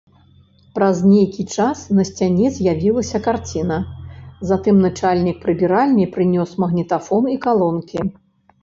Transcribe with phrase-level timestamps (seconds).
[0.77, 3.77] Праз нейкі час на сцяне з'явілася карціна,
[4.53, 7.99] затым начальнік прыбіральні прынёс магнітафон і калонкі.